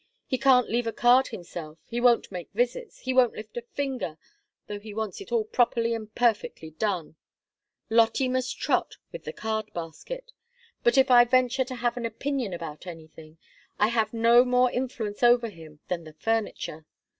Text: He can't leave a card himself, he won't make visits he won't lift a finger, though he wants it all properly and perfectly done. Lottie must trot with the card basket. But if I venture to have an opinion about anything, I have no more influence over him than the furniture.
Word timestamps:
He 0.25 0.39
can't 0.39 0.67
leave 0.67 0.87
a 0.87 0.91
card 0.93 1.27
himself, 1.27 1.77
he 1.85 2.01
won't 2.01 2.31
make 2.31 2.49
visits 2.53 3.01
he 3.01 3.13
won't 3.13 3.35
lift 3.35 3.55
a 3.55 3.61
finger, 3.61 4.17
though 4.65 4.79
he 4.79 4.95
wants 4.95 5.21
it 5.21 5.31
all 5.31 5.43
properly 5.43 5.93
and 5.93 6.11
perfectly 6.15 6.71
done. 6.71 7.17
Lottie 7.87 8.27
must 8.27 8.57
trot 8.59 8.95
with 9.11 9.25
the 9.25 9.31
card 9.31 9.71
basket. 9.75 10.31
But 10.83 10.97
if 10.97 11.11
I 11.11 11.23
venture 11.25 11.65
to 11.65 11.75
have 11.75 11.97
an 11.97 12.07
opinion 12.07 12.51
about 12.51 12.87
anything, 12.87 13.37
I 13.77 13.89
have 13.89 14.11
no 14.11 14.43
more 14.43 14.71
influence 14.71 15.21
over 15.21 15.49
him 15.49 15.81
than 15.87 16.03
the 16.05 16.13
furniture. 16.13 16.87